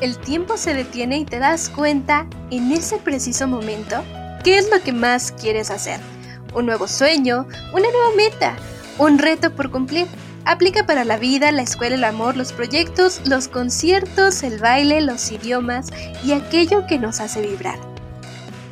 el 0.00 0.18
tiempo 0.18 0.56
se 0.56 0.74
detiene 0.74 1.18
y 1.18 1.24
te 1.24 1.38
das 1.38 1.68
cuenta 1.68 2.26
en 2.50 2.72
ese 2.72 2.98
preciso 2.98 3.46
momento 3.46 4.02
qué 4.44 4.58
es 4.58 4.70
lo 4.70 4.80
que 4.82 4.92
más 4.92 5.32
quieres 5.32 5.70
hacer. 5.70 6.00
Un 6.54 6.66
nuevo 6.66 6.88
sueño, 6.88 7.46
una 7.72 7.90
nueva 7.90 8.14
meta, 8.16 8.56
un 8.98 9.18
reto 9.18 9.54
por 9.54 9.70
cumplir. 9.70 10.06
Aplica 10.44 10.86
para 10.86 11.04
la 11.04 11.18
vida, 11.18 11.52
la 11.52 11.62
escuela, 11.62 11.96
el 11.96 12.04
amor, 12.04 12.36
los 12.36 12.52
proyectos, 12.52 13.20
los 13.26 13.48
conciertos, 13.48 14.42
el 14.42 14.58
baile, 14.58 15.00
los 15.00 15.30
idiomas 15.30 15.90
y 16.24 16.32
aquello 16.32 16.86
que 16.86 16.98
nos 16.98 17.20
hace 17.20 17.42
vibrar. 17.42 17.78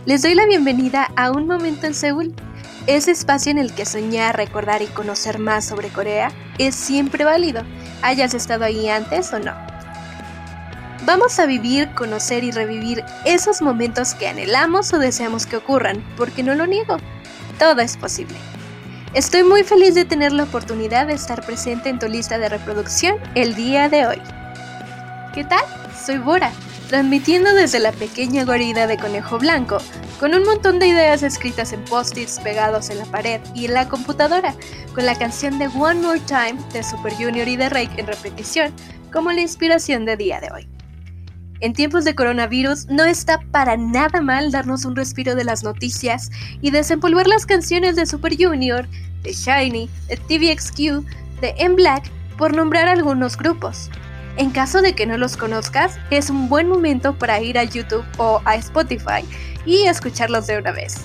Les 0.06 0.22
doy 0.22 0.34
la 0.34 0.46
bienvenida 0.46 1.10
a 1.16 1.32
Un 1.32 1.46
Momento 1.46 1.86
en 1.86 1.94
Seúl, 1.94 2.34
ese 2.86 3.10
espacio 3.10 3.50
en 3.50 3.58
el 3.58 3.74
que 3.74 3.84
soñar, 3.84 4.36
recordar 4.36 4.80
y 4.80 4.86
conocer 4.86 5.40
más 5.40 5.64
sobre 5.64 5.88
Corea 5.88 6.30
es 6.56 6.76
siempre 6.76 7.24
válido, 7.24 7.62
hayas 8.00 8.32
estado 8.32 8.64
ahí 8.64 8.88
antes 8.88 9.32
o 9.32 9.40
no. 9.40 9.65
Vamos 11.06 11.38
a 11.38 11.46
vivir, 11.46 11.88
conocer 11.94 12.42
y 12.42 12.50
revivir 12.50 13.04
esos 13.24 13.62
momentos 13.62 14.12
que 14.16 14.26
anhelamos 14.26 14.92
o 14.92 14.98
deseamos 14.98 15.46
que 15.46 15.56
ocurran, 15.56 16.04
porque 16.16 16.42
no 16.42 16.56
lo 16.56 16.66
niego, 16.66 16.96
todo 17.60 17.80
es 17.80 17.96
posible. 17.96 18.34
Estoy 19.14 19.44
muy 19.44 19.62
feliz 19.62 19.94
de 19.94 20.04
tener 20.04 20.32
la 20.32 20.42
oportunidad 20.42 21.06
de 21.06 21.12
estar 21.12 21.46
presente 21.46 21.90
en 21.90 22.00
tu 22.00 22.08
lista 22.08 22.38
de 22.38 22.48
reproducción 22.48 23.18
el 23.36 23.54
día 23.54 23.88
de 23.88 24.04
hoy. 24.04 24.20
¿Qué 25.32 25.44
tal? 25.44 25.62
Soy 26.04 26.18
Bora, 26.18 26.50
transmitiendo 26.88 27.54
desde 27.54 27.78
la 27.78 27.92
pequeña 27.92 28.44
guarida 28.44 28.88
de 28.88 28.98
Conejo 28.98 29.38
Blanco, 29.38 29.78
con 30.18 30.34
un 30.34 30.42
montón 30.42 30.80
de 30.80 30.88
ideas 30.88 31.22
escritas 31.22 31.72
en 31.72 31.84
post-its 31.84 32.40
pegados 32.40 32.90
en 32.90 32.98
la 32.98 33.04
pared 33.04 33.40
y 33.54 33.66
en 33.66 33.74
la 33.74 33.88
computadora, 33.88 34.56
con 34.92 35.06
la 35.06 35.16
canción 35.16 35.60
de 35.60 35.68
One 35.68 36.00
More 36.00 36.20
Time 36.26 36.56
de 36.72 36.82
Super 36.82 37.14
Junior 37.14 37.46
y 37.46 37.54
de 37.54 37.68
Rake 37.68 38.00
en 38.00 38.08
repetición 38.08 38.74
como 39.12 39.30
la 39.30 39.42
inspiración 39.42 40.04
de 40.04 40.16
día 40.16 40.40
de 40.40 40.50
hoy. 40.50 40.75
En 41.60 41.72
tiempos 41.72 42.04
de 42.04 42.14
coronavirus 42.14 42.86
no 42.86 43.04
está 43.04 43.40
para 43.50 43.76
nada 43.76 44.20
mal 44.20 44.50
darnos 44.50 44.84
un 44.84 44.94
respiro 44.94 45.34
de 45.34 45.44
las 45.44 45.64
noticias 45.64 46.30
y 46.60 46.70
desempolvar 46.70 47.26
las 47.26 47.46
canciones 47.46 47.96
de 47.96 48.06
Super 48.06 48.36
Junior, 48.38 48.86
de 49.22 49.32
Shiny, 49.32 49.88
de 50.08 50.16
TVXQ, 50.16 51.40
de 51.40 51.54
M 51.58 51.74
Black, 51.76 52.10
por 52.36 52.54
nombrar 52.54 52.88
algunos 52.88 53.36
grupos. 53.36 53.90
En 54.36 54.50
caso 54.50 54.82
de 54.82 54.94
que 54.94 55.06
no 55.06 55.16
los 55.16 55.36
conozcas, 55.36 55.98
es 56.10 56.28
un 56.28 56.50
buen 56.50 56.68
momento 56.68 57.16
para 57.18 57.40
ir 57.40 57.58
a 57.58 57.64
YouTube 57.64 58.04
o 58.18 58.42
a 58.44 58.56
Spotify 58.56 59.24
y 59.64 59.86
escucharlos 59.86 60.46
de 60.46 60.58
una 60.58 60.72
vez. 60.72 60.96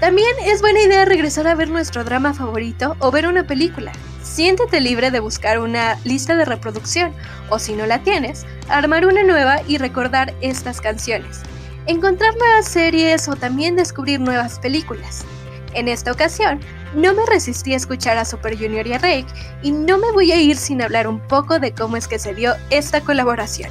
También 0.00 0.28
es 0.44 0.60
buena 0.60 0.82
idea 0.82 1.04
regresar 1.04 1.46
a 1.46 1.54
ver 1.54 1.70
nuestro 1.70 2.02
drama 2.02 2.34
favorito 2.34 2.96
o 2.98 3.12
ver 3.12 3.26
una 3.26 3.46
película. 3.46 3.92
Siéntete 4.36 4.82
libre 4.82 5.10
de 5.10 5.20
buscar 5.20 5.58
una 5.58 5.98
lista 6.04 6.36
de 6.36 6.44
reproducción 6.44 7.14
o 7.48 7.58
si 7.58 7.72
no 7.72 7.86
la 7.86 8.02
tienes, 8.02 8.44
armar 8.68 9.06
una 9.06 9.22
nueva 9.22 9.62
y 9.66 9.78
recordar 9.78 10.34
estas 10.42 10.82
canciones. 10.82 11.40
Encontrar 11.86 12.36
nuevas 12.36 12.68
series 12.68 13.28
o 13.28 13.36
también 13.36 13.76
descubrir 13.76 14.20
nuevas 14.20 14.58
películas. 14.58 15.24
En 15.72 15.88
esta 15.88 16.12
ocasión, 16.12 16.60
no 16.94 17.14
me 17.14 17.24
resistí 17.24 17.72
a 17.72 17.78
escuchar 17.78 18.18
a 18.18 18.26
Super 18.26 18.58
Junior 18.58 18.86
y 18.86 18.92
a 18.92 18.98
Rake 18.98 19.26
y 19.62 19.70
no 19.70 19.96
me 19.96 20.12
voy 20.12 20.30
a 20.32 20.36
ir 20.38 20.58
sin 20.58 20.82
hablar 20.82 21.08
un 21.08 21.18
poco 21.18 21.58
de 21.58 21.72
cómo 21.72 21.96
es 21.96 22.06
que 22.06 22.18
se 22.18 22.34
dio 22.34 22.56
esta 22.68 23.00
colaboración. 23.00 23.70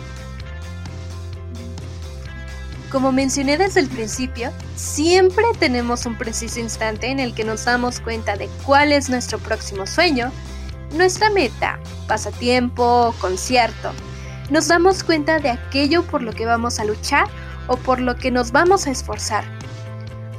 Como 2.91 3.11
mencioné 3.11 3.59
desde 3.59 3.81
el 3.81 3.87
principio, 3.87 4.51
siempre 4.75 5.45
tenemos 5.59 6.07
un 6.07 6.17
preciso 6.17 6.59
instante 6.59 7.05
en 7.05 7.19
el 7.19 7.35
que 7.35 7.43
nos 7.43 7.65
damos 7.65 7.99
cuenta 7.99 8.35
de 8.35 8.49
cuál 8.65 8.91
es 8.93 9.11
nuestro 9.11 9.37
próximo 9.37 9.85
sueño, 9.85 10.31
nuestra 10.95 11.29
meta, 11.29 11.79
pasatiempo, 12.07 13.13
concierto. 13.19 13.91
Nos 14.49 14.67
damos 14.67 15.03
cuenta 15.03 15.39
de 15.39 15.49
aquello 15.49 16.03
por 16.03 16.21
lo 16.21 16.33
que 16.33 16.45
vamos 16.45 16.79
a 16.79 16.85
luchar 16.85 17.27
o 17.67 17.77
por 17.77 17.99
lo 17.99 18.15
que 18.15 18.31
nos 18.31 18.51
vamos 18.51 18.87
a 18.87 18.91
esforzar. 18.91 19.43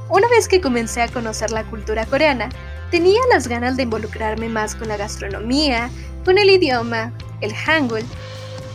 Una 0.09 0.29
vez 0.29 0.49
que 0.49 0.61
comencé 0.61 1.03
a 1.03 1.09
conocer 1.09 1.51
la 1.51 1.65
cultura 1.65 2.07
coreana, 2.07 2.49
tenía 2.91 3.21
las 3.33 3.49
ganas 3.49 3.77
de 3.77 3.83
involucrarme 3.83 4.49
más 4.49 4.75
con 4.75 4.89
la 4.89 4.97
gastronomía, 4.97 5.91
con 6.25 6.39
el 6.39 6.51
idioma, 6.51 7.13
el 7.41 7.53
hangul 7.55 8.05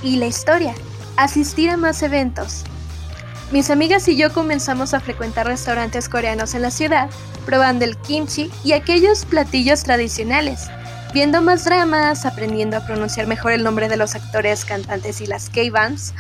y 0.04 0.18
la 0.18 0.28
historia, 0.28 0.76
asistir 1.16 1.70
a 1.70 1.78
más 1.78 2.04
eventos, 2.04 2.66
mis 3.52 3.70
amigas 3.70 4.08
y 4.08 4.16
yo 4.16 4.32
comenzamos 4.32 4.94
a 4.94 5.02
frecuentar 5.02 5.46
restaurantes 5.46 6.08
coreanos 6.08 6.54
en 6.54 6.62
la 6.62 6.72
ciudad, 6.72 7.10
probando 7.46 7.84
el 7.84 7.98
kimchi 7.98 8.50
y 8.64 8.72
aquellos 8.72 9.26
platillos 9.26 9.84
tradicionales, 9.84 10.70
viendo 11.14 11.42
más 11.42 11.66
dramas, 11.66 12.26
aprendiendo 12.26 12.78
a 12.78 12.86
pronunciar 12.86 13.28
mejor 13.28 13.52
el 13.52 13.64
nombre 13.64 13.90
de 13.90 13.98
los 13.98 14.16
actores, 14.16 14.66
cantantes 14.66 15.22
y 15.22 15.26
las 15.26 15.50
K-bands, 15.50 16.14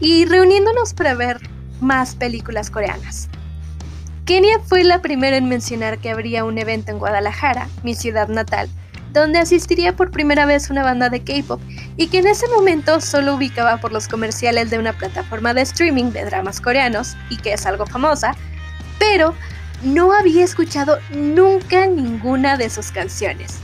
y 0.00 0.26
reuniéndonos 0.26 0.94
para 0.94 1.14
ver 1.14 1.40
más 1.80 2.14
películas 2.14 2.70
coreanas. 2.70 3.28
Kenia 4.26 4.58
fue 4.66 4.84
la 4.84 5.02
primera 5.02 5.36
en 5.36 5.48
mencionar 5.48 5.98
que 5.98 6.10
habría 6.10 6.44
un 6.44 6.58
evento 6.58 6.90
en 6.90 6.98
Guadalajara, 6.98 7.68
mi 7.82 7.94
ciudad 7.94 8.28
natal, 8.28 8.68
donde 9.12 9.38
asistiría 9.38 9.94
por 9.94 10.10
primera 10.10 10.44
vez 10.44 10.70
una 10.70 10.82
banda 10.82 11.08
de 11.08 11.22
K-pop 11.22 11.60
y 11.96 12.08
que 12.08 12.18
en 12.18 12.26
ese 12.26 12.48
momento 12.48 13.00
solo 13.00 13.34
ubicaba 13.34 13.76
por 13.76 13.92
los 13.92 14.08
comerciales 14.08 14.70
de 14.70 14.78
una 14.78 14.92
plataforma 14.92 15.54
de 15.54 15.62
streaming 15.62 16.10
de 16.10 16.24
dramas 16.24 16.60
coreanos 16.60 17.16
y 17.30 17.36
que 17.36 17.52
es 17.52 17.64
algo 17.64 17.86
famosa, 17.86 18.34
pero 18.98 19.34
no 19.82 20.12
había 20.12 20.44
escuchado 20.44 20.98
nunca 21.14 21.86
ninguna 21.86 22.56
de 22.56 22.70
sus 22.70 22.90
canciones. 22.90 23.58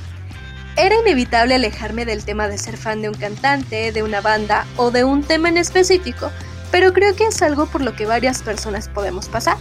Era 0.82 0.96
inevitable 0.98 1.54
alejarme 1.54 2.06
del 2.06 2.24
tema 2.24 2.48
de 2.48 2.56
ser 2.56 2.78
fan 2.78 3.02
de 3.02 3.10
un 3.10 3.14
cantante, 3.14 3.92
de 3.92 4.02
una 4.02 4.22
banda 4.22 4.66
o 4.78 4.91
de 4.91 5.04
un 5.04 5.22
tema 5.22 5.50
en 5.50 5.58
específico, 5.58 6.30
pero 6.70 6.94
creo 6.94 7.14
que 7.14 7.24
es 7.24 7.42
algo 7.42 7.66
por 7.66 7.82
lo 7.82 7.94
que 7.94 8.06
varias 8.06 8.42
personas 8.42 8.88
podemos 8.88 9.28
pasar. 9.28 9.58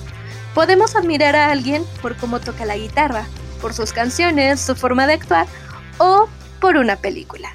Podemos 0.56 0.96
admirar 0.96 1.36
a 1.36 1.52
alguien 1.52 1.84
por 2.02 2.16
cómo 2.16 2.40
toca 2.40 2.66
la 2.66 2.78
guitarra, 2.78 3.26
por 3.62 3.74
sus 3.74 3.92
canciones, 3.92 4.62
su 4.62 4.78
forma 4.78 5.08
de 5.08 5.16
actuar 5.16 5.46
o 5.98 6.30
por 6.62 6.78
una 6.78 6.96
película. 6.96 7.54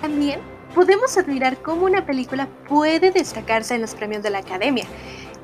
También 0.00 0.40
podemos 0.74 1.18
admirar 1.18 1.58
cómo 1.58 1.84
una 1.84 2.06
película 2.06 2.48
puede 2.66 3.10
destacarse 3.10 3.74
en 3.74 3.82
los 3.82 3.94
premios 3.94 4.22
de 4.22 4.30
la 4.30 4.38
Academia, 4.38 4.86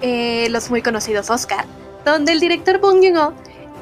eh, 0.00 0.48
los 0.50 0.70
muy 0.70 0.82
conocidos 0.82 1.30
Oscar, 1.30 1.64
donde 2.04 2.32
el 2.32 2.40
director 2.40 2.78
Bong 2.78 3.02
Joon-ho 3.02 3.32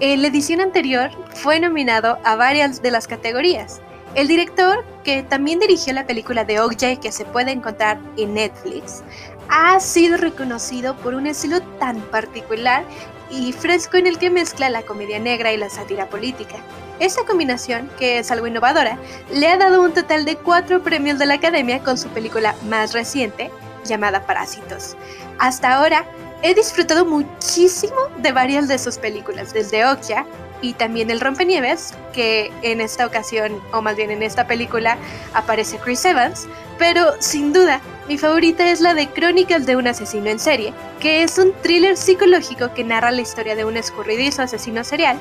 en 0.01 0.23
la 0.23 0.29
edición 0.29 0.61
anterior 0.61 1.11
fue 1.35 1.61
nominado 1.61 2.19
a 2.25 2.37
varias 2.37 2.83
de 2.83 2.91
las 2.91 3.07
categorías. 3.07 3.81
El 4.15 4.29
director, 4.29 4.85
que 5.03 5.23
también 5.23 5.59
dirigió 5.59 5.93
la 5.93 6.07
película 6.07 6.45
de 6.45 6.61
Okja 6.61 6.97
que 6.97 7.11
se 7.11 7.25
puede 7.25 7.51
encontrar 7.51 7.99
en 8.17 8.35
Netflix, 8.35 9.03
ha 9.49 9.79
sido 9.81 10.17
reconocido 10.17 10.97
por 10.97 11.15
un 11.15 11.27
estilo 11.27 11.61
tan 11.79 12.01
particular 12.01 12.85
y 13.31 13.53
fresco 13.53 13.97
en 13.97 14.07
el 14.07 14.19
que 14.19 14.31
mezcla 14.31 14.71
la 14.71 14.83
comedia 14.83 15.19
negra 15.19 15.53
y 15.53 15.57
la 15.57 15.69
sátira 15.69 16.09
política. 16.09 16.57
Esta 17.01 17.25
combinación, 17.25 17.91
que 17.99 18.19
es 18.19 18.31
algo 18.31 18.47
innovadora, 18.47 18.99
le 19.33 19.49
ha 19.49 19.57
dado 19.57 19.83
un 19.83 19.93
total 19.93 20.25
de 20.25 20.37
cuatro 20.37 20.83
premios 20.83 21.19
de 21.19 21.27
la 21.27 21.35
Academia 21.35 21.81
con 21.81 21.99
su 21.99 22.09
película 22.09 22.55
más 22.69 22.93
reciente, 22.93 23.51
llamada 23.85 24.27
Parásitos. 24.27 24.97
Hasta 25.39 25.75
ahora, 25.75 26.05
he 26.43 26.55
disfrutado 26.55 27.05
muchísimo 27.05 27.97
de 28.19 28.33
varias 28.33 28.69
de 28.69 28.79
sus 28.79 28.99
películas, 28.99 29.53
desde 29.53 29.87
Okja 29.87 30.27
y 30.61 30.73
también 30.75 31.11
El 31.11 31.21
Rompenieves, 31.21 31.95
que 32.13 32.53
en 32.63 32.81
esta 32.81 33.07
ocasión, 33.07 33.61
o 33.73 33.83
más 33.83 33.97
bien 33.97 34.11
en 34.11 34.23
esta 34.23 34.47
película, 34.47 34.97
aparece 35.35 35.79
Chris 35.79 36.05
Evans, 36.05 36.47
pero 36.79 37.13
sin 37.21 37.53
duda, 37.53 37.81
mi 38.09 38.19
favorita 38.19 38.71
es 38.71 38.81
la 38.81 38.95
de 38.95 39.09
Crónicas 39.09 39.67
de 39.67 39.77
un 39.77 39.87
asesino 39.87 40.29
en 40.29 40.39
serie, 40.39 40.73
que 41.01 41.23
es 41.23 41.39
un 41.39 41.53
thriller 41.63 41.97
psicológico 41.97 42.73
que 42.75 42.85
narra 42.85 43.11
la 43.11 43.23
historia 43.23 43.57
de 43.57 43.65
un 43.65 43.77
escurridizo 43.77 44.43
asesino 44.43 44.85
serial 44.85 45.19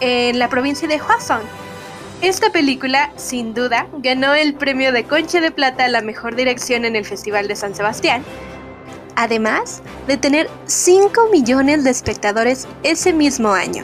en 0.00 0.38
la 0.38 0.48
provincia 0.48 0.88
de 0.88 0.98
Hwasong. 0.98 1.42
Esta 2.22 2.50
película, 2.50 3.10
sin 3.16 3.52
duda, 3.52 3.88
ganó 3.98 4.32
el 4.32 4.54
premio 4.54 4.92
de 4.92 5.02
Concha 5.02 5.40
de 5.40 5.50
Plata 5.50 5.86
a 5.86 5.88
la 5.88 6.02
mejor 6.02 6.36
dirección 6.36 6.84
en 6.84 6.94
el 6.94 7.04
Festival 7.04 7.48
de 7.48 7.56
San 7.56 7.74
Sebastián, 7.74 8.22
además 9.16 9.82
de 10.06 10.18
tener 10.18 10.48
5 10.66 11.30
millones 11.32 11.82
de 11.82 11.90
espectadores 11.90 12.68
ese 12.84 13.12
mismo 13.12 13.52
año 13.52 13.82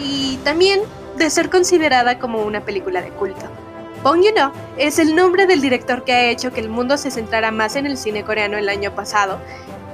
y 0.00 0.36
también 0.44 0.82
de 1.16 1.28
ser 1.28 1.50
considerada 1.50 2.20
como 2.20 2.42
una 2.42 2.64
película 2.64 3.02
de 3.02 3.10
culto. 3.10 3.46
Bong 4.04 4.22
Joon-ho 4.22 4.52
es 4.76 5.00
el 5.00 5.16
nombre 5.16 5.46
del 5.46 5.60
director 5.60 6.04
que 6.04 6.12
ha 6.12 6.30
hecho 6.30 6.52
que 6.52 6.60
el 6.60 6.68
mundo 6.68 6.96
se 6.96 7.10
centrara 7.10 7.50
más 7.50 7.74
en 7.74 7.86
el 7.86 7.98
cine 7.98 8.22
coreano 8.22 8.56
el 8.58 8.68
año 8.68 8.94
pasado 8.94 9.40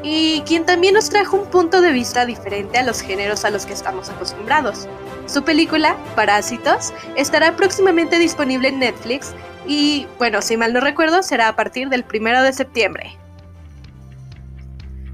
y 0.02 0.42
quien 0.42 0.66
también 0.66 0.92
nos 0.92 1.08
trajo 1.08 1.38
un 1.38 1.46
punto 1.46 1.80
de 1.80 1.92
vista 1.92 2.26
diferente 2.26 2.76
a 2.76 2.82
los 2.82 3.00
géneros 3.00 3.46
a 3.46 3.50
los 3.50 3.64
que 3.64 3.72
estamos 3.72 4.10
acostumbrados. 4.10 4.86
Su 5.28 5.44
película, 5.44 5.94
Parásitos, 6.16 6.94
estará 7.14 7.54
próximamente 7.54 8.18
disponible 8.18 8.68
en 8.68 8.78
Netflix 8.78 9.34
y, 9.66 10.06
bueno, 10.16 10.40
si 10.40 10.56
mal 10.56 10.72
no 10.72 10.80
recuerdo, 10.80 11.22
será 11.22 11.48
a 11.48 11.54
partir 11.54 11.90
del 11.90 12.06
1 12.10 12.42
de 12.42 12.52
septiembre. 12.54 13.18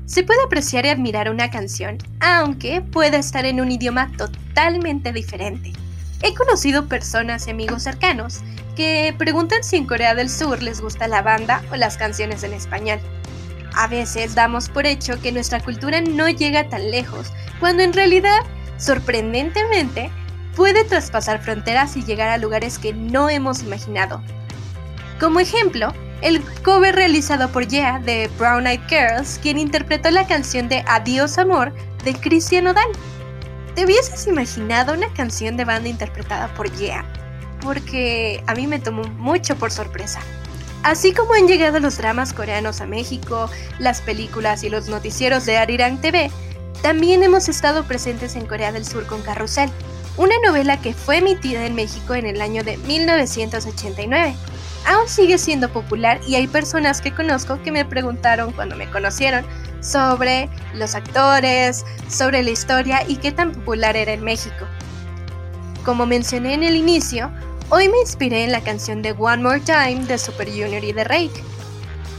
Se 0.07 0.23
puede 0.23 0.41
apreciar 0.45 0.87
y 0.87 0.91
admirar 0.91 1.29
una 1.31 1.51
canción, 1.51 1.99
aunque 2.21 2.81
pueda 2.81 3.17
estar 3.17 3.45
en 3.45 3.61
un 3.61 3.73
idioma 3.73 4.13
totalmente 4.17 5.13
diferente. 5.13 5.73
He 6.23 6.33
conocido 6.33 6.87
personas 6.87 7.49
y 7.49 7.51
amigos 7.51 7.83
cercanos 7.83 8.43
que 8.77 9.13
preguntan 9.19 9.65
si 9.65 9.77
en 9.77 9.87
Corea 9.87 10.15
del 10.15 10.31
Sur 10.31 10.63
les 10.63 10.81
gusta 10.81 11.09
la 11.09 11.23
banda 11.23 11.61
o 11.73 11.77
las 11.77 11.97
canciones 11.97 12.45
en 12.45 12.53
español. 12.53 13.01
A 13.75 13.89
veces 13.89 14.37
damos 14.37 14.69
por 14.69 14.87
hecho 14.87 15.21
que 15.21 15.33
nuestra 15.33 15.59
cultura 15.59 16.01
no 16.01 16.29
llega 16.29 16.69
tan 16.69 16.93
lejos, 16.93 17.33
cuando 17.59 17.83
en 17.83 17.93
realidad, 17.93 18.39
sorprendentemente, 18.77 20.11
puede 20.57 20.85
traspasar 20.85 21.43
fronteras 21.43 21.97
y 21.97 22.05
llegar 22.05 22.29
a 22.29 22.39
lugares 22.39 22.79
que 22.79 22.93
no 22.93 23.29
hemos 23.29 23.63
imaginado. 23.63 24.23
Como 25.21 25.41
ejemplo, 25.41 25.93
el 26.23 26.43
cover 26.63 26.95
realizado 26.95 27.51
por 27.51 27.67
Yeah 27.67 27.99
de 28.01 28.31
Brown 28.39 28.67
Eyed 28.67 28.81
Girls, 28.89 29.39
quien 29.43 29.59
interpretó 29.59 30.11
la 30.11 30.27
canción 30.27 30.69
de 30.69 30.83
Adiós 30.87 31.39
Amor 31.39 31.73
de 32.05 32.15
Cristian 32.15 32.67
Odal. 32.67 32.89
¿Te 33.75 33.85
hubieses 33.85 34.27
imaginado 34.27 34.95
una 34.95 35.13
canción 35.15 35.57
de 35.57 35.65
banda 35.65 35.89
interpretada 35.89 36.49
por 36.55 36.71
Yeah? 36.73 37.05
Porque 37.61 38.43
a 38.47 38.55
mí 38.55 38.67
me 38.67 38.79
tomó 38.79 39.03
mucho 39.05 39.57
por 39.57 39.71
sorpresa. 39.71 40.21
Así 40.83 41.13
como 41.13 41.33
han 41.33 41.49
llegado 41.49 41.81
los 41.81 41.97
dramas 41.97 42.33
coreanos 42.33 42.81
a 42.81 42.87
México, 42.87 43.51
las 43.79 44.01
películas 44.01 44.63
y 44.65 44.69
los 44.69 44.89
noticieros 44.89 45.47
de 45.47 45.57
Arirang 45.57 46.01
TV, 46.01 46.31
también 46.85 47.23
hemos 47.23 47.49
estado 47.49 47.85
presentes 47.85 48.37
en 48.37 48.45
Corea 48.45 48.71
del 48.71 48.85
Sur 48.85 49.07
con 49.07 49.23
Carrusel, 49.23 49.71
una 50.19 50.35
novela 50.45 50.83
que 50.83 50.93
fue 50.93 51.17
emitida 51.17 51.65
en 51.65 51.75
México 51.75 52.15
en 52.15 52.27
el 52.27 52.43
año 52.43 52.63
de 52.63 52.77
1989. 52.77 54.37
Aún 54.87 55.09
sigue 55.09 55.39
siendo 55.39 55.73
popular 55.73 56.21
y 56.29 56.35
hay 56.35 56.47
personas 56.47 57.01
que 57.01 57.15
conozco 57.15 57.63
que 57.63 57.73
me 57.73 57.87
preguntaron 57.87 58.53
cuando 58.53 58.77
me 58.77 58.91
conocieron 58.91 59.47
sobre 59.81 60.51
los 60.75 60.95
actores, 60.95 61.87
sobre 62.07 62.43
la 62.43 62.51
historia 62.51 63.03
y 63.09 63.17
qué 63.17 63.33
tan 63.33 63.53
popular 63.53 63.97
era 63.97 64.13
en 64.13 64.23
México. 64.23 64.67
Como 65.87 66.05
mencioné 66.05 66.53
en 66.53 66.65
el 66.65 66.77
inicio, 66.77 67.31
hoy 67.71 67.89
me 67.89 67.99
inspiré 67.99 68.45
en 68.45 68.53
la 68.53 68.63
canción 68.63 69.01
de 69.01 69.13
One 69.13 69.43
More 69.43 69.61
Time 69.61 70.05
de 70.05 70.19
Super 70.19 70.51
Junior 70.51 70.85
y 70.85 70.93
de 70.93 71.05
Rake. 71.05 71.43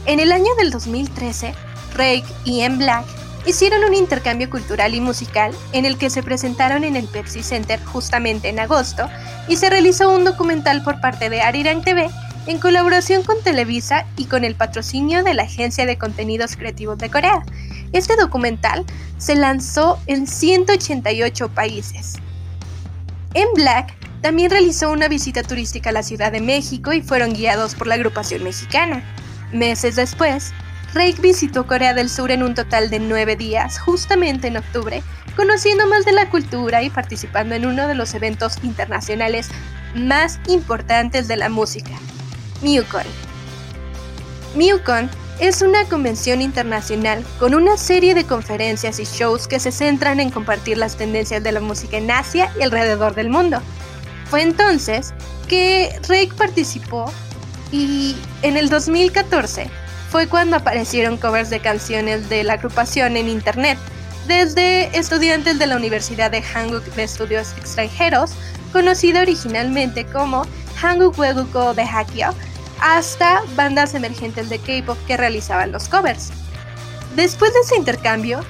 En 0.06 0.18
el 0.18 0.32
año 0.32 0.52
del 0.58 0.72
2013, 0.72 1.54
Rake 1.94 2.24
y 2.44 2.62
M 2.62 2.78
Black 2.78 3.06
hicieron 3.46 3.84
un 3.84 3.94
intercambio 3.94 4.50
cultural 4.50 4.94
y 4.94 5.00
musical 5.00 5.54
en 5.72 5.84
el 5.84 5.96
que 5.96 6.10
se 6.10 6.22
presentaron 6.22 6.84
en 6.84 6.96
el 6.96 7.06
Pepsi 7.06 7.42
Center 7.42 7.82
justamente 7.84 8.48
en 8.48 8.58
agosto 8.58 9.08
y 9.48 9.56
se 9.56 9.70
realizó 9.70 10.12
un 10.12 10.24
documental 10.24 10.82
por 10.82 11.00
parte 11.00 11.30
de 11.30 11.40
Arirang 11.40 11.82
TV 11.82 12.10
en 12.46 12.58
colaboración 12.58 13.22
con 13.22 13.42
Televisa 13.42 14.06
y 14.16 14.26
con 14.26 14.44
el 14.44 14.54
patrocinio 14.54 15.22
de 15.22 15.34
la 15.34 15.44
Agencia 15.44 15.86
de 15.86 15.98
Contenidos 15.98 16.56
Creativos 16.56 16.98
de 16.98 17.10
Corea. 17.10 17.42
Este 17.92 18.16
documental 18.16 18.84
se 19.18 19.34
lanzó 19.34 19.98
en 20.06 20.26
188 20.26 21.48
países. 21.48 22.14
En 23.34 23.46
Black 23.54 23.94
también 24.22 24.50
realizó 24.50 24.90
una 24.90 25.08
visita 25.08 25.42
turística 25.42 25.90
a 25.90 25.92
la 25.92 26.02
Ciudad 26.02 26.32
de 26.32 26.40
México 26.40 26.92
y 26.92 27.02
fueron 27.02 27.32
guiados 27.32 27.74
por 27.74 27.86
la 27.86 27.94
agrupación 27.94 28.42
mexicana. 28.42 29.04
Meses 29.52 29.96
después, 29.96 30.52
Rake 30.96 31.20
visitó 31.20 31.66
Corea 31.66 31.92
del 31.92 32.08
Sur 32.08 32.30
en 32.30 32.42
un 32.42 32.54
total 32.54 32.88
de 32.88 32.98
nueve 32.98 33.36
días, 33.36 33.78
justamente 33.78 34.48
en 34.48 34.56
octubre, 34.56 35.02
conociendo 35.36 35.86
más 35.86 36.06
de 36.06 36.12
la 36.12 36.30
cultura 36.30 36.82
y 36.82 36.88
participando 36.88 37.54
en 37.54 37.66
uno 37.66 37.86
de 37.86 37.94
los 37.94 38.14
eventos 38.14 38.54
internacionales 38.62 39.50
más 39.94 40.40
importantes 40.48 41.28
de 41.28 41.36
la 41.36 41.50
música, 41.50 41.90
MUCON. 42.62 43.04
MUCON 44.54 45.10
es 45.38 45.60
una 45.60 45.84
convención 45.84 46.40
internacional 46.40 47.22
con 47.38 47.54
una 47.54 47.76
serie 47.76 48.14
de 48.14 48.24
conferencias 48.24 48.98
y 48.98 49.04
shows 49.04 49.46
que 49.48 49.60
se 49.60 49.72
centran 49.72 50.18
en 50.18 50.30
compartir 50.30 50.78
las 50.78 50.96
tendencias 50.96 51.42
de 51.42 51.52
la 51.52 51.60
música 51.60 51.98
en 51.98 52.10
Asia 52.10 52.50
y 52.58 52.62
alrededor 52.62 53.14
del 53.14 53.28
mundo. 53.28 53.60
Fue 54.30 54.40
entonces 54.40 55.12
que 55.46 56.00
Rake 56.08 56.32
participó 56.38 57.12
y 57.70 58.16
en 58.40 58.56
el 58.56 58.70
2014 58.70 59.68
fue 60.10 60.28
cuando 60.28 60.56
aparecieron 60.56 61.16
covers 61.16 61.50
de 61.50 61.60
canciones 61.60 62.28
de 62.28 62.44
la 62.44 62.54
agrupación 62.54 63.16
en 63.16 63.28
internet, 63.28 63.78
desde 64.26 64.96
estudiantes 64.98 65.58
de 65.58 65.66
la 65.66 65.76
Universidad 65.76 66.30
de 66.30 66.42
Hanguk 66.42 66.84
de 66.84 67.04
Estudios 67.04 67.52
Extranjeros, 67.58 68.32
conocida 68.72 69.22
originalmente 69.22 70.04
como 70.04 70.44
Hanguk 70.80 71.18
Weguko 71.18 71.74
de 71.74 71.82
Hakio, 71.82 72.34
hasta 72.80 73.42
bandas 73.54 73.94
emergentes 73.94 74.48
de 74.50 74.58
K-pop 74.58 74.98
que 75.06 75.16
realizaban 75.16 75.72
los 75.72 75.88
covers. 75.88 76.30
Después 77.14 77.54
de 77.54 77.60
ese 77.60 77.76
intercambio, 77.76 78.40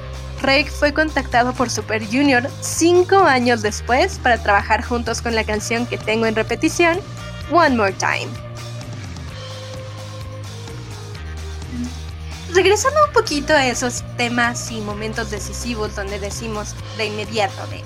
Rake 0.42 0.70
fue 0.70 0.92
contactado 0.92 1.52
por 1.52 1.70
Super 1.70 2.04
Junior 2.04 2.48
cinco 2.60 3.16
años 3.18 3.62
después 3.62 4.18
para 4.18 4.42
trabajar 4.42 4.84
juntos 4.84 5.22
con 5.22 5.34
la 5.34 5.44
canción 5.44 5.86
que 5.86 5.98
tengo 5.98 6.26
en 6.26 6.34
repetición, 6.34 6.98
One 7.50 7.76
More 7.76 7.92
Time. 7.92 8.45
Regresando 12.56 12.98
un 13.06 13.12
poquito 13.12 13.52
a 13.52 13.66
esos 13.66 14.02
temas 14.16 14.70
y 14.72 14.80
momentos 14.80 15.30
decisivos 15.30 15.94
donde 15.94 16.18
decimos 16.18 16.74
de 16.96 17.04
inmediato 17.04 17.66
de 17.66 17.82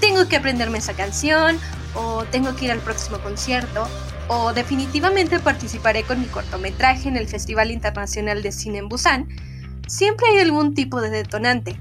tengo 0.00 0.26
que 0.28 0.36
aprenderme 0.36 0.78
esa 0.78 0.94
canción 0.94 1.60
o 1.94 2.24
tengo 2.24 2.56
que 2.56 2.64
ir 2.64 2.70
al 2.70 2.78
próximo 2.78 3.18
concierto 3.18 3.86
o 4.28 4.54
definitivamente 4.54 5.38
participaré 5.40 6.04
con 6.04 6.20
mi 6.20 6.26
cortometraje 6.26 7.06
en 7.06 7.18
el 7.18 7.28
Festival 7.28 7.70
Internacional 7.70 8.42
de 8.42 8.50
Cine 8.50 8.78
en 8.78 8.88
Busan, 8.88 9.28
siempre 9.86 10.26
hay 10.30 10.38
algún 10.38 10.74
tipo 10.74 11.02
de 11.02 11.10
detonante. 11.10 11.76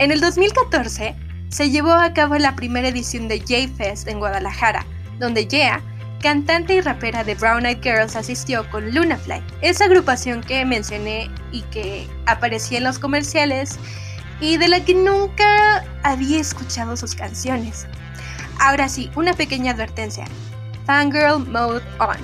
En 0.00 0.10
el 0.10 0.20
2014 0.20 1.14
se 1.50 1.70
llevó 1.70 1.92
a 1.92 2.12
cabo 2.12 2.36
la 2.38 2.56
primera 2.56 2.88
edición 2.88 3.28
de 3.28 3.38
J-Fest 3.38 4.08
en 4.08 4.18
Guadalajara, 4.18 4.84
donde 5.20 5.46
Yeah 5.46 5.80
cantante 6.20 6.74
y 6.74 6.80
rapera 6.80 7.24
de 7.24 7.34
Brown 7.34 7.66
Eyed 7.66 7.82
Girls, 7.82 8.16
asistió 8.16 8.68
con 8.70 8.94
Lunafly, 8.94 9.42
esa 9.62 9.86
agrupación 9.86 10.42
que 10.42 10.64
mencioné 10.64 11.30
y 11.50 11.62
que 11.62 12.06
aparecía 12.26 12.78
en 12.78 12.84
los 12.84 12.98
comerciales 12.98 13.78
y 14.40 14.56
de 14.56 14.68
la 14.68 14.84
que 14.84 14.94
nunca 14.94 15.84
había 16.02 16.40
escuchado 16.40 16.96
sus 16.96 17.14
canciones. 17.14 17.86
Ahora 18.60 18.88
sí, 18.88 19.10
una 19.16 19.34
pequeña 19.34 19.72
advertencia. 19.72 20.24
Fangirl 20.86 21.46
Mode 21.46 21.82
On. 21.98 22.16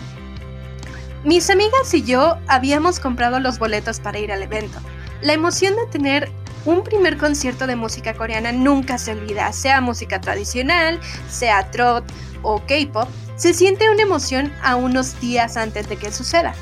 Mis 1.25 1.51
amigas 1.51 1.93
y 1.93 2.03
yo 2.03 2.39
habíamos 2.47 3.01
comprado 3.01 3.41
los 3.41 3.59
boletos 3.59 4.01
para 4.01 4.19
ir 4.19 4.31
al 4.31 4.43
evento. 4.43 4.79
La 5.23 5.33
emoción 5.33 5.75
de 5.75 5.87
tener 5.87 6.31
un 6.65 6.83
primer 6.83 7.17
concierto 7.17 7.67
de 7.67 7.77
música 7.77 8.15
coreana 8.15 8.53
nunca 8.53 8.99
se 8.99 9.13
olvida, 9.13 9.53
sea 9.53 9.81
música 9.81 10.21
tradicional, 10.21 11.01
sea 11.29 11.71
trot 11.71 12.05
o 12.43 12.61
K-pop, 12.61 13.09
se 13.37 13.53
siente 13.55 13.91
una 13.91 14.03
emoción 14.03 14.53
a 14.63 14.77
unos 14.77 15.21
días 15.21 15.57
antes 15.57 15.89
de 15.89 15.97
que 15.97 16.11
suceda. 16.11 16.55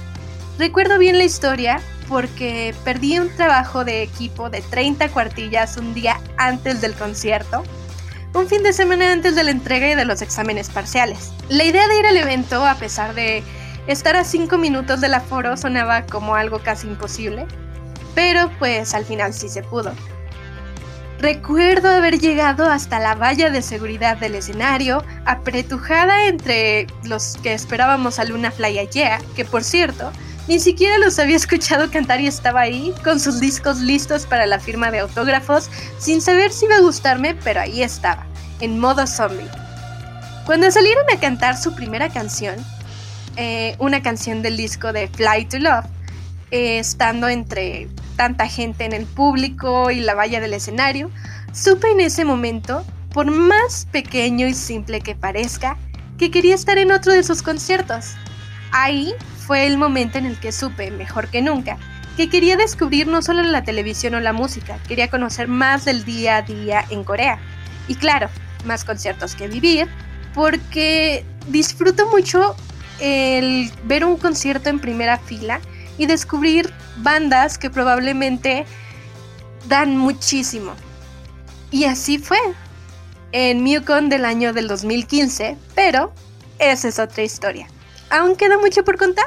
Recuerdo 0.59 0.99
bien 0.99 1.19
la 1.19 1.25
historia 1.25 1.81
porque 2.09 2.75
perdí 2.85 3.19
un 3.19 3.35
trabajo 3.35 3.85
de 3.85 4.03
equipo 4.03 4.51
de 4.51 4.61
30 4.61 5.09
cuartillas 5.11 5.77
un 5.77 5.95
día 5.95 6.21
antes 6.37 6.81
del 6.81 6.95
concierto, 6.95 7.63
un 8.35 8.49
fin 8.49 8.63
de 8.63 8.73
semana 8.73 9.13
antes 9.13 9.35
de 9.37 9.45
la 9.45 9.53
entrega 9.53 9.91
y 9.91 9.95
de 9.95 10.05
los 10.05 10.21
exámenes 10.21 10.69
parciales. 10.69 11.33
La 11.49 11.65
idea 11.65 11.87
de 11.89 11.99
ir 11.99 12.07
al 12.07 12.17
evento, 12.17 12.65
a 12.65 12.75
pesar 12.75 13.15
de 13.15 13.43
estar 13.87 14.17
a 14.17 14.25
5 14.25 14.59
minutos 14.59 15.01
del 15.01 15.15
aforo, 15.15 15.57
sonaba 15.57 16.05
como 16.07 16.35
algo 16.35 16.59
casi 16.59 16.89
imposible, 16.89 17.47
pero 18.15 18.51
pues 18.59 18.95
al 18.95 19.05
final 19.05 19.33
sí 19.33 19.49
se 19.49 19.63
pudo. 19.63 19.93
Recuerdo 21.25 21.89
haber 21.89 22.21
llegado 22.21 22.71
hasta 22.71 22.99
la 22.99 23.15
valla 23.15 23.49
de 23.49 23.63
seguridad 23.63 24.19
del 24.19 24.35
escenario, 24.35 25.03
apretujada 25.25 26.27
entre 26.27 26.87
los 27.03 27.39
que 27.43 27.55
esperábamos 27.55 28.19
a 28.19 28.27
Luna 28.27 28.51
Fly 28.51 28.87
Yeah, 28.93 29.23
que 29.35 29.47
por 29.47 29.65
cierto, 29.65 30.13
ni 30.49 30.61
siquiera 30.61 30.99
los 30.99 31.19
había 31.19 31.37
escuchado 31.45 31.91
cantar 31.91 32.21
y 32.21 32.27
estaba 32.27 32.61
ahí, 32.61 32.93
con 33.03 33.21
sus 33.21 33.41
discos 33.41 33.81
listos 33.81 34.27
para 34.27 34.45
la 34.45 34.61
firma 34.61 34.91
de 34.91 34.99
autógrafos, 34.99 35.71
sin 35.99 36.21
saber 36.21 36.53
si 36.53 36.67
iba 36.67 36.77
a 36.77 36.83
gustarme, 36.83 37.35
pero 37.37 37.61
ahí 37.61 37.83
estaba, 37.83 38.27
en 38.61 38.79
modo 38.79 39.07
zombie. 39.07 39.49
Cuando 40.45 40.71
salieron 40.71 41.07
a 41.11 41.19
cantar 41.19 41.57
su 41.57 41.75
primera 41.75 42.11
canción, 42.11 42.57
eh, 43.37 43.77
una 43.79 44.03
canción 44.03 44.43
del 44.43 44.59
disco 44.59 44.93
de 44.93 45.09
Fly 45.09 45.47
to 45.47 45.59
Love, 45.59 45.87
eh, 46.51 46.81
estando 46.81 47.29
entre 47.29 47.89
tanta 48.17 48.49
gente 48.49 48.85
en 48.85 48.93
el 48.93 49.07
público 49.07 49.91
y 49.91 50.01
la 50.01 50.15
valla 50.15 50.41
del 50.41 50.55
escenario, 50.55 51.11
supe 51.53 51.91
en 51.91 52.01
ese 52.01 52.25
momento, 52.25 52.85
por 53.13 53.31
más 53.31 53.87
pequeño 53.93 54.47
y 54.47 54.55
simple 54.55 55.01
que 55.01 55.15
parezca, 55.15 55.77
que 56.19 56.31
quería 56.31 56.55
estar 56.55 56.79
en 56.79 56.93
otro 56.93 57.13
de 57.13 57.23
sus 57.23 57.43
conciertos. 57.43 58.15
Ahí 58.73 59.15
fue 59.47 59.67
el 59.67 59.77
momento 59.77 60.19
en 60.19 60.27
el 60.27 60.39
que 60.39 60.53
supe, 60.53 60.91
mejor 60.91 61.29
que 61.29 61.43
nunca, 61.43 61.77
que 62.17 62.29
quería 62.29 62.57
descubrir 62.57 63.07
no 63.07 63.23
solo 63.23 63.43
la 63.43 63.65
televisión 63.65 64.15
o 64.15 64.21
la 64.21 64.33
música, 64.33 64.79
quería 64.89 65.09
conocer 65.09 65.49
más 65.49 65.85
del 65.85 66.05
día 66.05 66.39
a 66.39 66.43
día 66.43 66.85
en 66.91 67.05
Corea. 67.05 67.39
Y 67.89 67.97
claro, 67.97 68.29
más 68.65 68.85
conciertos 68.85 69.35
que 69.35 69.49
vivir, 69.49 69.89
porque 70.33 71.25
disfruto 71.49 72.09
mucho 72.09 72.57
el 73.01 73.71
ver 73.85 74.05
un 74.05 74.17
concierto 74.17 74.69
en 74.69 74.79
primera 74.79 75.19
fila 75.19 75.61
y 75.99 76.07
descubrir 76.07 76.73
bandas 76.97 77.59
que 77.59 77.71
probablemente 77.71 78.67
dan 79.69 79.97
muchísimo. 79.97 80.73
Y 81.71 81.85
así 81.85 82.19
fue. 82.19 82.39
en 83.33 83.65
MUCON 83.65 84.09
del 84.09 84.25
año 84.25 84.53
del 84.53 84.69
2015, 84.69 85.57
pero 85.75 86.13
esa 86.61 86.87
es 86.87 87.01
otra 87.01 87.25
historia. 87.25 87.67
¿Aún 88.09 88.37
queda 88.37 88.59
mucho 88.59 88.85
por 88.85 88.97
contar? 88.97 89.27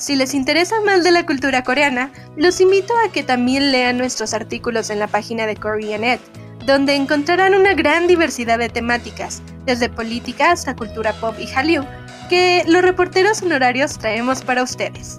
Si 0.00 0.16
les 0.16 0.32
interesa 0.32 0.80
más 0.80 1.04
de 1.04 1.10
la 1.10 1.26
cultura 1.26 1.62
coreana, 1.62 2.10
los 2.34 2.62
invito 2.62 2.94
a 3.04 3.12
que 3.12 3.22
también 3.22 3.70
lean 3.70 3.98
nuestros 3.98 4.32
artículos 4.32 4.88
en 4.88 4.98
la 4.98 5.08
página 5.08 5.44
de 5.44 5.56
Koreanet, 5.56 6.22
donde 6.64 6.94
encontrarán 6.94 7.54
una 7.54 7.74
gran 7.74 8.06
diversidad 8.06 8.58
de 8.58 8.70
temáticas, 8.70 9.42
desde 9.66 9.90
política 9.90 10.52
hasta 10.52 10.74
cultura 10.74 11.12
pop 11.20 11.34
y 11.38 11.46
Hallyu, 11.48 11.84
que 12.30 12.64
los 12.66 12.80
reporteros 12.80 13.42
honorarios 13.42 13.98
traemos 13.98 14.40
para 14.40 14.62
ustedes. 14.62 15.18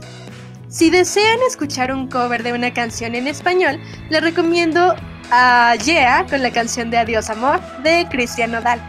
Si 0.67 0.89
desean 0.89 1.38
escuchar 1.47 1.93
un 1.93 2.07
cover 2.07 2.41
de 2.41 2.53
una 2.53 2.73
canción 2.73 3.13
en 3.13 3.27
español, 3.27 3.79
les 4.09 4.23
recomiendo 4.23 4.95
a 5.29 5.75
Yeah 5.75 6.25
con 6.27 6.41
la 6.41 6.50
canción 6.50 6.89
de 6.89 6.97
Adiós 6.97 7.29
Amor 7.29 7.61
de 7.83 8.07
Cristian 8.09 8.50
Nodal. 8.50 8.81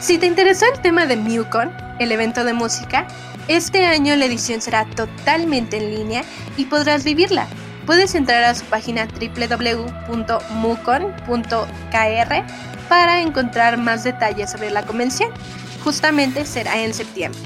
Si 0.00 0.16
te 0.16 0.24
interesó 0.24 0.64
el 0.72 0.80
tema 0.80 1.04
de 1.04 1.16
MUCON, 1.16 1.70
el 1.98 2.10
evento 2.10 2.42
de 2.42 2.54
música, 2.54 3.06
este 3.48 3.84
año 3.86 4.16
la 4.16 4.24
edición 4.24 4.60
será 4.60 4.84
totalmente 4.84 5.76
en 5.76 5.94
línea 5.94 6.24
y 6.56 6.64
podrás 6.66 7.04
vivirla. 7.04 7.46
Puedes 7.86 8.14
entrar 8.14 8.42
a 8.42 8.54
su 8.54 8.64
página 8.64 9.06
www.mucon.kr 9.06 10.16
para 12.88 13.20
encontrar 13.20 13.78
más 13.78 14.04
detalles 14.04 14.50
sobre 14.50 14.70
la 14.70 14.84
convención. 14.84 15.30
Justamente 15.84 16.44
será 16.44 16.82
en 16.82 16.92
septiembre. 16.92 17.40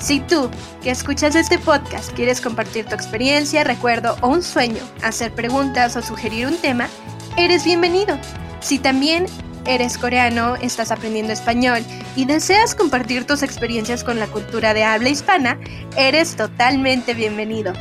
Si 0.00 0.20
tú, 0.20 0.50
que 0.82 0.90
escuchas 0.90 1.34
este 1.34 1.58
podcast, 1.58 2.12
quieres 2.12 2.40
compartir 2.40 2.86
tu 2.86 2.94
experiencia, 2.94 3.64
recuerdo 3.64 4.16
o 4.20 4.28
un 4.28 4.42
sueño, 4.42 4.82
hacer 5.02 5.32
preguntas 5.32 5.96
o 5.96 6.02
sugerir 6.02 6.46
un 6.46 6.56
tema, 6.56 6.88
eres 7.36 7.64
bienvenido. 7.64 8.16
Si 8.60 8.78
también 8.78 9.26
eres 9.66 9.98
coreano, 9.98 10.56
estás 10.56 10.90
aprendiendo 10.90 11.32
español 11.32 11.82
y 12.16 12.24
deseas 12.24 12.74
compartir 12.74 13.26
tus 13.26 13.42
experiencias 13.42 14.04
con 14.04 14.18
la 14.18 14.26
cultura 14.26 14.74
de 14.74 14.84
habla 14.84 15.08
hispana, 15.08 15.58
eres 15.96 16.36
totalmente 16.36 17.14
bienvenido. 17.14 17.72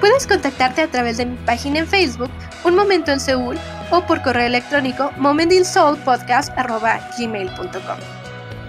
Puedes 0.00 0.26
contactarte 0.26 0.82
a 0.82 0.90
través 0.90 1.16
de 1.16 1.26
mi 1.26 1.36
página 1.38 1.80
en 1.80 1.86
Facebook, 1.86 2.30
Un 2.64 2.74
Momento 2.74 3.12
en 3.12 3.20
Seúl, 3.20 3.56
o 3.90 4.06
por 4.06 4.22
correo 4.22 4.46
electrónico 4.46 5.10
momentinsoulpodcast.gmail.com. 5.16 7.98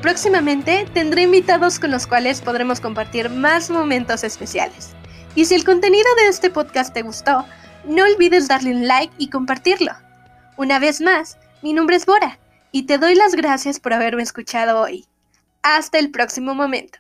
Próximamente 0.02 0.88
tendré 0.94 1.24
invitados 1.24 1.80
con 1.80 1.92
los 1.92 2.08
cuales 2.08 2.42
podremos 2.42 2.80
compartir 2.80 3.30
más 3.30 3.70
momentos 3.70 4.24
especiales. 4.24 4.92
Y 5.36 5.44
si 5.46 5.56
el 5.56 5.66
contenido 5.66 6.08
de 6.18 6.30
este 6.30 6.50
podcast 6.50 6.94
te 6.94 7.02
gustó, 7.02 7.46
no 7.86 8.04
olvides 8.04 8.48
darle 8.48 8.72
un 8.72 8.88
like 8.88 9.14
y 9.18 9.30
compartirlo. 9.30 9.92
Una 10.56 10.80
vez 10.80 11.02
más, 11.02 11.38
mi 11.62 11.74
nombre 11.74 11.96
es 11.96 12.06
Bora 12.06 12.40
y 12.72 12.84
te 12.84 12.98
doy 12.98 13.16
las 13.16 13.34
gracias 13.34 13.80
por 13.80 13.94
haberme 13.94 14.24
escuchado 14.24 14.80
hoy. 14.80 15.06
Hasta 15.64 15.98
el 15.98 16.12
próximo 16.12 16.54
momento. 16.54 17.00